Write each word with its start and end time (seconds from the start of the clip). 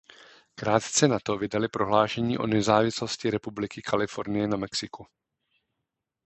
Krátce 0.55 1.07
nato 1.07 1.37
vydali 1.37 1.67
prohlášení 1.67 2.37
o 2.37 2.47
nezávislosti 2.47 3.29
Republiky 3.31 3.81
Kalifornie 3.81 4.47
na 4.47 4.57
Mexiku. 4.57 5.05